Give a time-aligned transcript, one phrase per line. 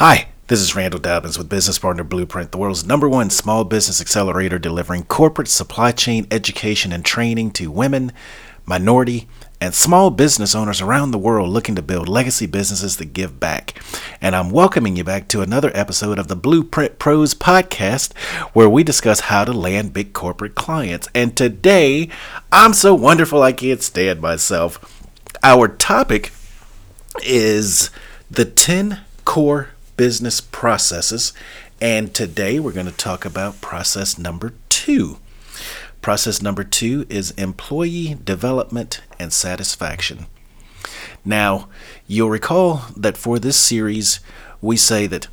[0.00, 4.00] Hi, this is Randall Dobbins with Business Partner Blueprint, the world's number one small business
[4.00, 8.10] accelerator delivering corporate supply chain education and training to women,
[8.64, 9.28] minority,
[9.60, 13.74] and small business owners around the world looking to build legacy businesses that give back.
[14.22, 18.16] And I'm welcoming you back to another episode of the Blueprint Pros podcast,
[18.54, 21.10] where we discuss how to land big corporate clients.
[21.14, 22.08] And today,
[22.50, 24.98] I'm so wonderful I can't stand myself.
[25.42, 26.32] Our topic
[27.22, 27.90] is
[28.30, 29.68] the 10 core
[30.00, 31.34] business processes.
[31.78, 35.18] And today we're going to talk about process number two.
[36.00, 40.24] Process number two is employee development and satisfaction.
[41.22, 41.68] Now,
[42.06, 44.20] you'll recall that for this series,
[44.62, 45.28] we say that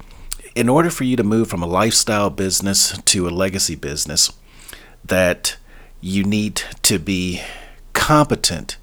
[0.54, 4.34] in order for you to move from a lifestyle business to a legacy business,
[5.06, 5.56] that
[6.02, 7.42] you need to be
[7.94, 8.76] competent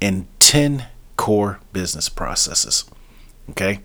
[0.00, 0.86] in 10
[1.18, 2.86] core business processes.
[3.50, 3.80] Okay?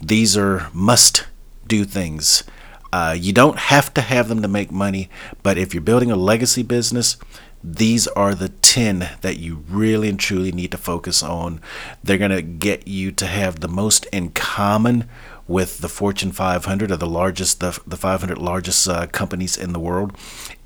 [0.00, 1.26] These are must
[1.66, 2.44] do things.
[2.92, 5.10] Uh, you don't have to have them to make money,
[5.42, 7.18] but if you're building a legacy business,
[7.62, 11.60] these are the 10 that you really and truly need to focus on.
[12.02, 15.08] They're going to get you to have the most in common
[15.46, 19.80] with the Fortune 500 or the largest, the, the 500 largest uh, companies in the
[19.80, 20.16] world.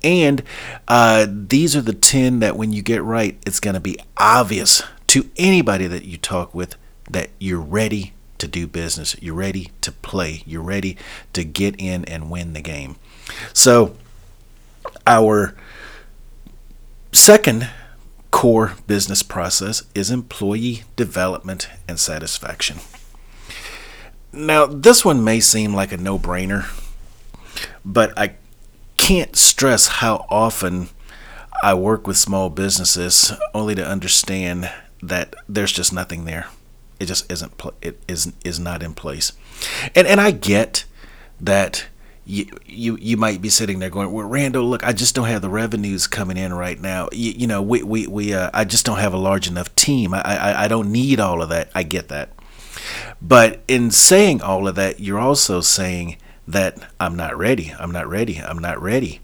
[0.03, 0.43] And
[0.87, 4.83] uh, these are the 10 that when you get right, it's going to be obvious
[5.07, 6.75] to anybody that you talk with
[7.09, 8.12] that you're ready
[8.43, 9.15] to do business.
[9.21, 10.43] You're ready to play.
[10.45, 10.97] You're ready
[11.31, 12.97] to get in and win the game.
[13.53, 13.95] So,
[15.07, 15.55] our
[17.13, 17.69] second
[18.31, 22.79] core business process is employee development and satisfaction.
[24.33, 26.65] Now, this one may seem like a no brainer,
[27.85, 28.35] but I
[28.97, 30.89] can't stress how often
[31.63, 34.69] I work with small businesses only to understand
[35.01, 36.47] that there's just nothing there
[36.99, 39.33] it just isn't it is is not in place
[39.95, 40.85] and and i get
[41.39, 41.87] that
[42.25, 45.41] you, you you might be sitting there going, well, Randall, look, I just don't have
[45.41, 47.09] the revenues coming in right now.
[47.11, 50.13] You, you know, we we, we uh, I just don't have a large enough team.
[50.13, 51.69] I, I I don't need all of that.
[51.75, 52.29] I get that,
[53.21, 56.17] but in saying all of that, you're also saying
[56.47, 57.73] that I'm not ready.
[57.77, 58.37] I'm not ready.
[58.37, 59.19] I'm not ready.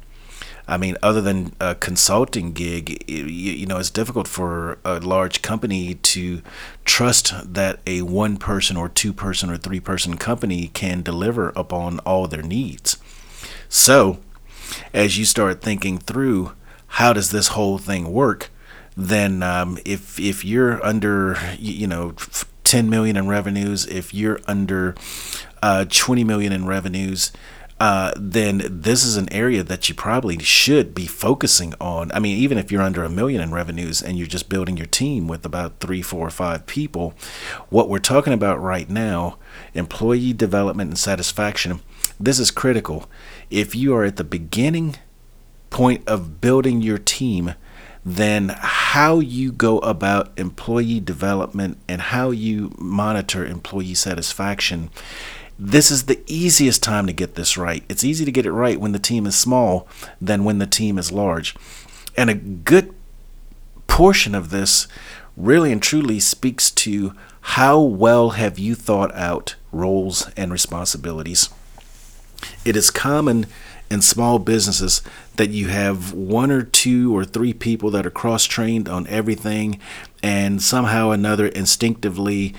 [0.69, 5.95] I mean, other than a consulting gig, you, know, it's difficult for a large company
[5.95, 6.43] to
[6.85, 11.97] trust that a one person or two person or three person company can deliver upon
[12.01, 12.97] all their needs.
[13.67, 14.19] So,
[14.93, 16.53] as you start thinking through
[16.93, 18.51] how does this whole thing work,
[18.95, 22.13] then um, if if you're under you know
[22.63, 24.93] 10 million in revenues, if you're under
[25.63, 27.31] uh, 20 million in revenues,
[27.79, 32.11] uh, then this is an area that you probably should be focusing on.
[32.11, 34.85] I mean, even if you're under a million in revenues and you're just building your
[34.85, 37.13] team with about three, four, or five people,
[37.69, 39.37] what we're talking about right now,
[39.73, 41.79] employee development and satisfaction,
[42.19, 43.09] this is critical.
[43.49, 44.97] If you are at the beginning
[45.69, 47.53] point of building your team,
[48.03, 54.89] then how you go about employee development and how you monitor employee satisfaction
[55.61, 57.83] this is the easiest time to get this right.
[57.89, 59.89] It's easy to get it right when the team is small
[60.21, 61.53] than when the team is large.
[62.15, 62.95] And a good
[63.87, 64.87] portion of this
[65.35, 71.49] really and truly speaks to how well have you thought out roles and responsibilities.
[72.63, 73.45] It is common
[73.91, 75.01] in small businesses
[75.35, 79.79] that you have one or two or three people that are cross trained on everything
[80.21, 82.53] and somehow or another instinctively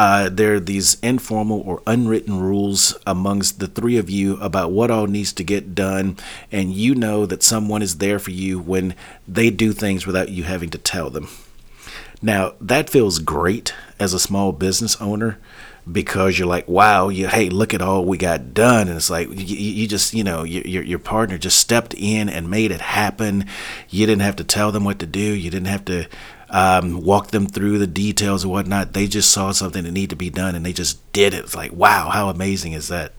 [0.00, 4.90] uh, there are these informal or unwritten rules amongst the three of you about what
[4.90, 6.16] all needs to get done,
[6.50, 8.94] and you know that someone is there for you when
[9.28, 11.28] they do things without you having to tell them.
[12.22, 15.36] Now, that feels great as a small business owner
[15.90, 18.88] because you're like, wow, you, hey, look at all we got done.
[18.88, 22.48] And it's like, you, you just, you know, your, your partner just stepped in and
[22.48, 23.44] made it happen.
[23.90, 25.20] You didn't have to tell them what to do.
[25.20, 26.06] You didn't have to
[26.50, 28.92] um, walk them through the details and whatnot.
[28.92, 31.44] They just saw something that needed to be done and they just did it.
[31.44, 33.12] It's like, wow, how amazing is that?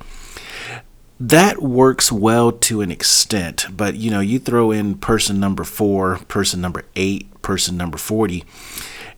[1.19, 6.17] That works well to an extent, but you know, you throw in person number four,
[6.27, 8.44] person number eight, person number 40,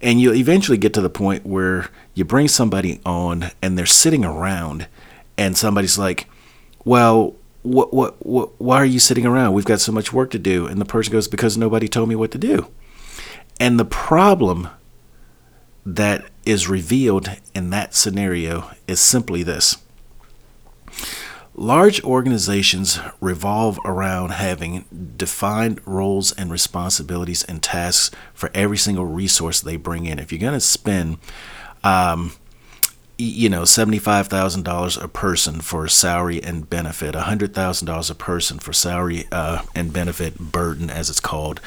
[0.01, 4.25] and you eventually get to the point where you bring somebody on and they're sitting
[4.25, 4.87] around
[5.37, 6.27] and somebody's like,
[6.83, 9.53] well, what, what, what, why are you sitting around?
[9.53, 10.67] We've got so much work to do.
[10.67, 12.67] And the person goes, because nobody told me what to do.
[13.59, 14.69] And the problem
[15.85, 19.77] that is revealed in that scenario is simply this
[21.55, 29.61] large organizations revolve around having defined roles and responsibilities and tasks for every single resource
[29.61, 30.19] they bring in.
[30.19, 31.17] If you're going to spend
[31.83, 32.33] um,
[33.17, 39.61] you know, $75,000 a person for salary and benefit, $100,000 a person for salary uh,
[39.75, 41.61] and benefit burden, as it's called,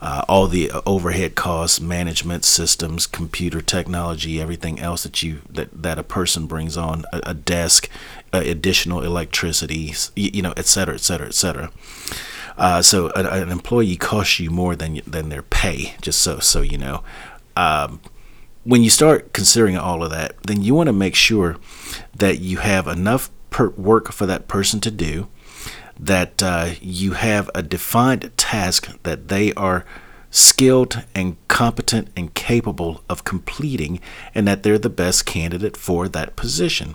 [0.00, 5.98] uh, all the overhead costs, management systems, computer technology, everything else that you that, that
[5.98, 7.88] a person brings on, a, a desk,
[8.32, 11.70] uh, additional electricity, you know, et cetera, et cetera, et cetera.
[12.56, 16.60] Uh, so an, an, employee costs you more than than their pay, just so so
[16.60, 17.02] you know.
[17.56, 18.00] Um,
[18.64, 21.56] when you start considering all of that, then you want to make sure
[22.14, 23.30] that you have enough
[23.76, 25.28] work for that person to do,
[25.98, 29.84] that uh, you have a defined task that they are
[30.30, 34.00] skilled and competent and capable of completing,
[34.34, 36.94] and that they're the best candidate for that position.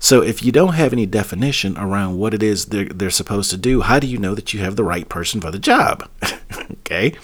[0.00, 3.56] So if you don't have any definition around what it is they're, they're supposed to
[3.56, 6.10] do, how do you know that you have the right person for the job?
[6.72, 7.14] okay.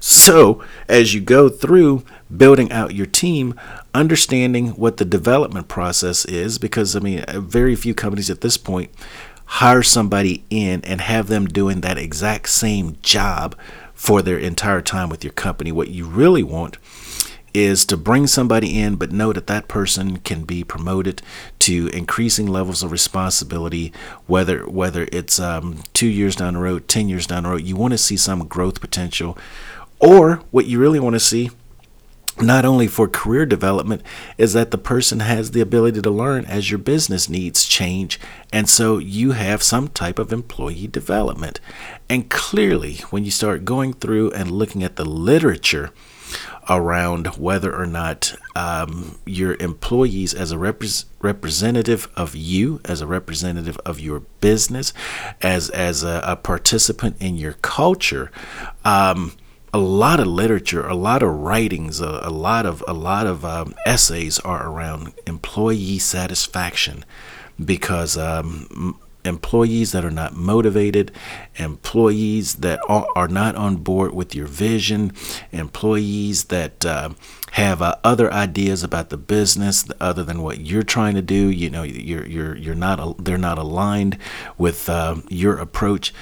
[0.00, 2.04] So, as you go through
[2.34, 3.58] building out your team,
[3.94, 8.90] understanding what the development process is, because I mean, very few companies at this point
[9.46, 13.56] hire somebody in and have them doing that exact same job
[13.94, 15.72] for their entire time with your company.
[15.72, 16.78] What you really want
[17.56, 21.22] is to bring somebody in, but know that that person can be promoted
[21.60, 23.92] to increasing levels of responsibility.
[24.26, 27.74] Whether whether it's um, two years down the road, ten years down the road, you
[27.74, 29.38] want to see some growth potential,
[29.98, 31.50] or what you really want to see
[32.38, 34.02] not only for career development
[34.36, 38.20] is that the person has the ability to learn as your business needs change
[38.52, 41.60] and so you have some type of employee development
[42.10, 45.90] and clearly when you start going through and looking at the literature
[46.68, 53.06] around whether or not um, your employees, as a repre- representative of you, as a
[53.06, 54.92] representative of your business,
[55.40, 58.30] as as a, a participant in your culture.
[58.84, 59.32] Um,
[59.72, 63.44] a lot of literature, a lot of writings, a, a lot of a lot of
[63.44, 67.04] um, essays are around employee satisfaction,
[67.62, 71.12] because um, employees that are not motivated,
[71.56, 75.12] employees that are, not on board with your vision,
[75.52, 77.10] employees that uh,
[77.52, 81.50] have uh, other ideas about the business other than what you're trying to do.
[81.50, 84.16] You know, you're you're you're not they're not aligned
[84.56, 86.14] with uh, your approach.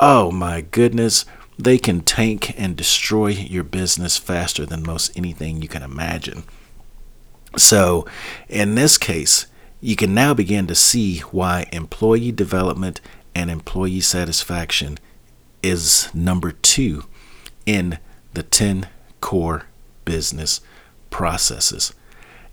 [0.00, 1.24] Oh my goodness.
[1.58, 6.44] They can tank and destroy your business faster than most anything you can imagine.
[7.56, 8.06] So,
[8.48, 9.46] in this case,
[9.80, 13.00] you can now begin to see why employee development
[13.34, 14.98] and employee satisfaction
[15.62, 17.04] is number two
[17.66, 17.98] in
[18.34, 18.88] the 10
[19.20, 19.66] core
[20.04, 20.60] business
[21.10, 21.94] processes.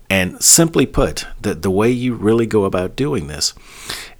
[0.08, 3.54] And simply put, that the way you really go about doing this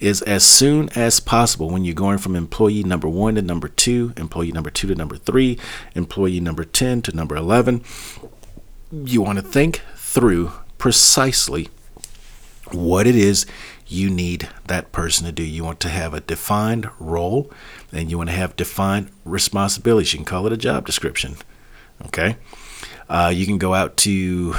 [0.00, 4.12] is as soon as possible when you're going from employee number one to number two,
[4.16, 5.60] employee number two to number three,
[5.94, 7.84] employee number 10 to number 11,
[8.90, 11.68] you want to think through precisely
[12.72, 13.46] what it is
[13.86, 15.42] you need that person to do.
[15.42, 17.50] You want to have a defined role
[17.92, 20.12] and you want to have defined responsibilities.
[20.12, 21.36] You can call it a job description.
[22.06, 22.36] Okay.
[23.08, 24.54] Uh, you can go out to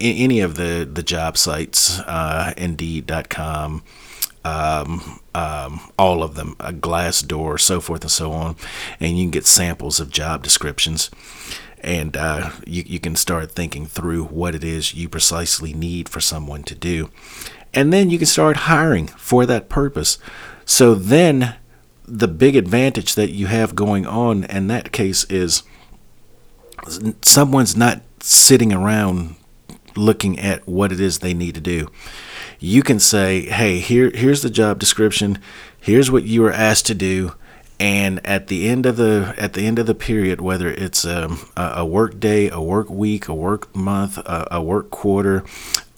[0.00, 3.84] any of the, the job sites, uh, Indeed.com,
[4.44, 8.56] um, um, all of them, a Glassdoor, so forth and so on,
[8.98, 11.08] and you can get samples of job descriptions
[11.84, 16.20] and uh, you, you can start thinking through what it is you precisely need for
[16.20, 17.10] someone to do.
[17.74, 20.18] And then you can start hiring for that purpose.
[20.64, 21.56] So then
[22.06, 25.62] the big advantage that you have going on in that case is
[27.22, 29.36] someone's not sitting around
[29.94, 31.88] looking at what it is they need to do.
[32.58, 35.38] You can say, "Hey, here here's the job description.
[35.78, 37.34] Here's what you were asked to do
[37.80, 41.48] and at the end of the at the end of the period whether it's um,
[41.56, 45.44] a, a work day a work week a work month a, a work quarter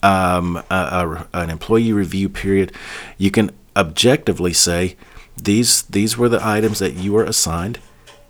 [0.03, 2.71] um, a, an employee review period
[3.17, 4.95] you can objectively say
[5.41, 7.79] these these were the items that you were assigned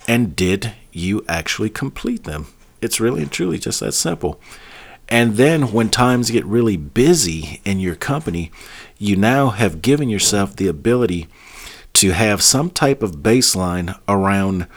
[0.07, 2.47] and did you actually complete them?
[2.81, 4.39] It's really and truly just that simple.
[5.09, 8.51] And then when times get really busy in your company
[8.97, 11.27] you now have given yourself the ability
[11.97, 14.67] to have some type of baseline around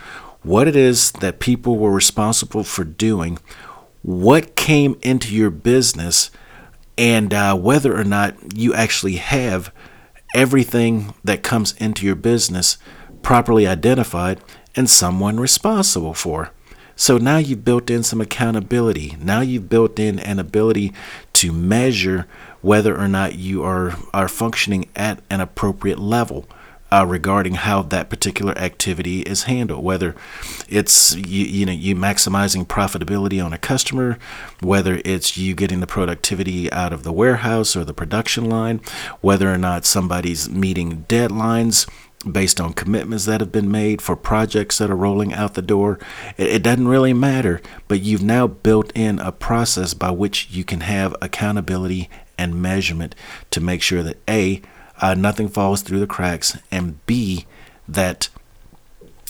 [0.43, 3.39] what it is that people were responsible for doing,
[4.00, 6.31] what came into your business,
[6.97, 9.71] and uh, whether or not you actually have
[10.35, 12.79] everything that comes into your business
[13.21, 14.41] properly identified
[14.75, 16.53] and someone responsible for.
[16.97, 19.19] So now you've built in some accountability.
[19.21, 20.95] Now you've built in an ability
[21.35, 22.27] to measure
[22.62, 26.47] whether or not you are, are functioning at an appropriate level
[26.92, 30.14] uh, regarding how that particular activity is handled, whether
[30.68, 34.18] it's you, you know you maximizing profitability on a customer,
[34.61, 38.80] whether it's you getting the productivity out of the warehouse or the production line,
[39.20, 41.88] whether or not somebody's meeting deadlines
[42.30, 45.99] based on commitments that have been made for projects that are rolling out the door.
[46.37, 50.62] It, it, doesn't really matter, but you've now built in a process by which you
[50.62, 53.14] can have accountability and measurement
[53.50, 54.61] to make sure that A,
[55.00, 57.47] uh, nothing falls through the cracks, and B,
[57.88, 58.28] that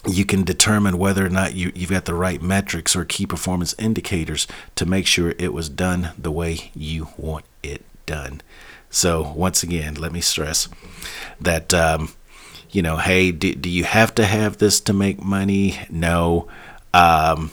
[0.09, 3.75] you can determine whether or not you, you've got the right metrics or key performance
[3.79, 8.41] indicators to make sure it was done the way you want it done.
[8.89, 10.69] So, once again, let me stress
[11.41, 12.13] that, um,
[12.71, 15.79] you know, hey, do, do you have to have this to make money?
[15.91, 16.49] No.
[16.93, 17.53] Um,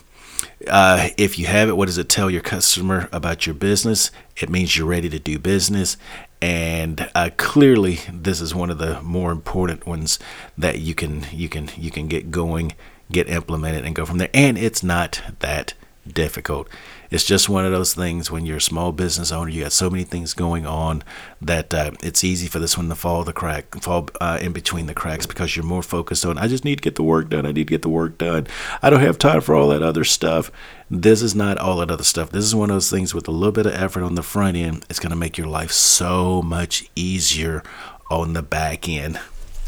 [0.68, 4.10] uh, if you have it, what does it tell your customer about your business?
[4.38, 5.98] It means you're ready to do business.
[6.42, 10.20] And uh, clearly, this is one of the more important ones
[10.58, 12.74] that you can you can you can get going,
[13.12, 14.30] get implemented, and go from there.
[14.34, 15.74] And it's not that
[16.08, 16.70] difficult.
[17.10, 19.90] It's just one of those things when you're a small business owner, you got so
[19.90, 21.04] many things going on
[21.42, 24.88] that uh, it's easy for this one to fall the crack, fall uh, in between
[24.88, 27.46] the cracks because you're more focused on, I just need to get the work done.
[27.46, 28.48] I need to get the work done.
[28.82, 30.52] I don't have time for all that other stuff.
[30.90, 32.30] This is not all that other stuff.
[32.30, 34.58] This is one of those things with a little bit of effort on the front
[34.58, 34.86] end.
[34.90, 37.64] It's going to make your life so much easier
[38.10, 39.20] on the back end.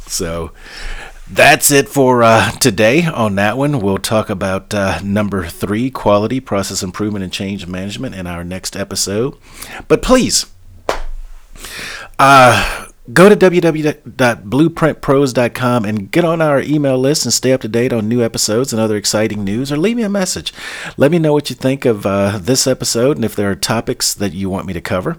[0.07, 0.51] So,
[1.31, 3.79] that's it for uh, today on that one.
[3.79, 8.75] We'll talk about uh, number three quality, process improvement, and change management in our next
[8.75, 9.35] episode.
[9.87, 10.47] But please,
[12.17, 17.93] uh, Go to www.blueprintpros.com and get on our email list and stay up to date
[17.93, 20.53] on new episodes and other exciting news, or leave me a message.
[20.97, 24.13] Let me know what you think of uh, this episode and if there are topics
[24.13, 25.17] that you want me to cover.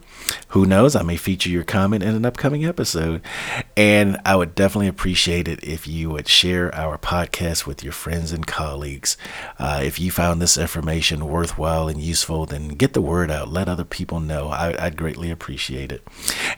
[0.49, 0.95] Who knows?
[0.95, 3.23] I may feature your comment in an upcoming episode.
[3.77, 8.31] And I would definitely appreciate it if you would share our podcast with your friends
[8.31, 9.17] and colleagues.
[9.59, 13.49] Uh, if you found this information worthwhile and useful, then get the word out.
[13.49, 14.49] Let other people know.
[14.49, 16.07] I, I'd greatly appreciate it.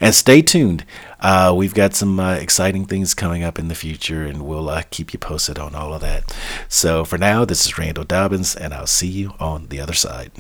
[0.01, 0.85] And stay tuned.
[1.23, 4.83] Uh, we've got some uh, exciting things coming up in the future, and we'll uh,
[4.91, 6.37] keep you posted on all of that.
[6.69, 10.33] So for now, this is Randall Dobbins, and I'll see you on the other side.